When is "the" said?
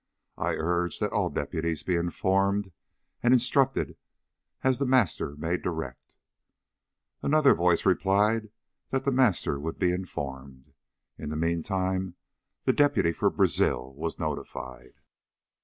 4.79-4.87, 9.05-9.11, 11.29-11.35, 12.63-12.73